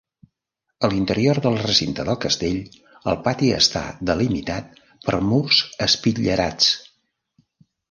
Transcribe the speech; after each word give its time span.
A 0.85 0.89
l'interior 0.93 1.39
del 1.45 1.57
recinte 1.63 2.05
del 2.07 2.17
castell, 2.25 2.57
el 3.13 3.19
pati 3.29 3.51
està 3.59 3.85
delimitat 4.13 4.83
per 5.07 5.21
murs 5.29 5.63
espitllerats. 5.91 6.75